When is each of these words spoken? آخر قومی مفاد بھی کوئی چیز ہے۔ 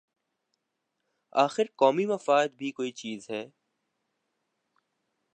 آخر 1.35 1.65
قومی 1.75 2.05
مفاد 2.05 2.49
بھی 2.57 2.71
کوئی 2.71 2.91
چیز 2.91 3.29
ہے۔ 3.29 3.43